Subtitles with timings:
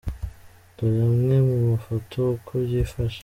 [0.75, 3.19] Dore amwe mu mafoto uko byifashe:.